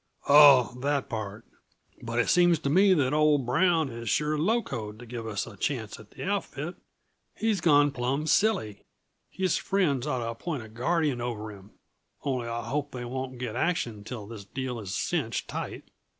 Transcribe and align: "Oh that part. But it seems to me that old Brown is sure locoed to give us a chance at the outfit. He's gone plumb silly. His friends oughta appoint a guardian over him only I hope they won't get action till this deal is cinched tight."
"Oh 0.27 0.73
that 0.79 1.09
part. 1.09 1.45
But 2.01 2.17
it 2.17 2.27
seems 2.27 2.57
to 2.57 2.71
me 2.71 2.95
that 2.95 3.13
old 3.13 3.45
Brown 3.45 3.89
is 3.89 4.09
sure 4.09 4.35
locoed 4.35 4.97
to 4.97 5.05
give 5.05 5.27
us 5.27 5.45
a 5.45 5.55
chance 5.55 5.99
at 5.99 6.09
the 6.09 6.23
outfit. 6.23 6.73
He's 7.35 7.61
gone 7.61 7.91
plumb 7.91 8.25
silly. 8.25 8.81
His 9.29 9.57
friends 9.57 10.07
oughta 10.07 10.29
appoint 10.29 10.63
a 10.63 10.69
guardian 10.69 11.21
over 11.21 11.51
him 11.51 11.73
only 12.23 12.47
I 12.47 12.67
hope 12.67 12.89
they 12.89 13.05
won't 13.05 13.37
get 13.37 13.55
action 13.55 14.03
till 14.03 14.25
this 14.25 14.43
deal 14.43 14.79
is 14.79 14.95
cinched 14.95 15.47
tight." 15.47 15.83